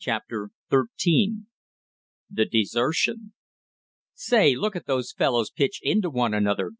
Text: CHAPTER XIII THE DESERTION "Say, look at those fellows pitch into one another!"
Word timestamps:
CHAPTER 0.00 0.50
XIII 0.68 1.44
THE 2.28 2.44
DESERTION 2.44 3.34
"Say, 4.14 4.56
look 4.56 4.74
at 4.74 4.86
those 4.86 5.12
fellows 5.12 5.52
pitch 5.52 5.78
into 5.84 6.10
one 6.10 6.34
another!" 6.34 6.68